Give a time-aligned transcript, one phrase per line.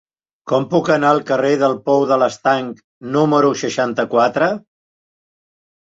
[0.51, 2.81] Com puc anar al carrer del Pou de l'Estanc
[3.17, 4.49] número seixanta-quatre?